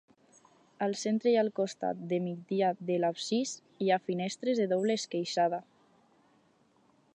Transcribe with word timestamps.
Al 0.85 0.95
centre 1.01 1.33
i 1.35 1.35
al 1.41 1.51
costat 1.59 1.99
de 2.13 2.19
migdia 2.29 2.71
de 2.89 2.97
l'absis 3.03 3.53
hi 3.87 3.93
ha 3.97 4.01
finestres 4.09 4.63
de 4.63 4.69
doble 4.75 4.99
esqueixada. 5.03 5.63